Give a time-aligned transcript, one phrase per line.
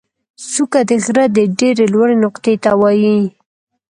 [0.51, 3.19] څوکه د غره د ډېرې لوړې نقطې ته وایي.